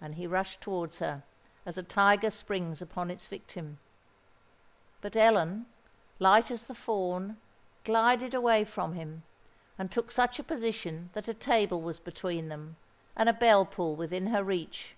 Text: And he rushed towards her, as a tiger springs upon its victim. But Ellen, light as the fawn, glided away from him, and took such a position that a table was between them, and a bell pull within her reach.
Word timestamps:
And 0.00 0.16
he 0.16 0.26
rushed 0.26 0.60
towards 0.60 0.98
her, 0.98 1.22
as 1.64 1.78
a 1.78 1.84
tiger 1.84 2.30
springs 2.30 2.82
upon 2.82 3.08
its 3.08 3.28
victim. 3.28 3.78
But 5.00 5.14
Ellen, 5.14 5.66
light 6.18 6.50
as 6.50 6.64
the 6.64 6.74
fawn, 6.74 7.36
glided 7.84 8.34
away 8.34 8.64
from 8.64 8.94
him, 8.94 9.22
and 9.78 9.92
took 9.92 10.10
such 10.10 10.40
a 10.40 10.42
position 10.42 11.10
that 11.12 11.28
a 11.28 11.34
table 11.34 11.80
was 11.80 12.00
between 12.00 12.48
them, 12.48 12.74
and 13.14 13.28
a 13.28 13.32
bell 13.32 13.64
pull 13.64 13.94
within 13.94 14.26
her 14.26 14.42
reach. 14.42 14.96